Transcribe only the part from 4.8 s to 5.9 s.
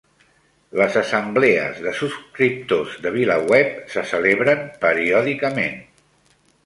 periòdicament